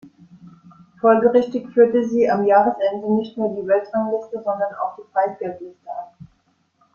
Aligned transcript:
Folgerichtig 0.99 1.69
führte 1.75 2.03
sie 2.09 2.27
am 2.27 2.47
Jahresende 2.47 3.13
nicht 3.13 3.37
nur 3.37 3.49
die 3.55 3.67
Weltrangliste, 3.67 4.41
sondern 4.43 4.73
auch 4.81 4.95
die 4.95 5.03
Preisgeld-Liste 5.13 5.91
an. 5.91 6.27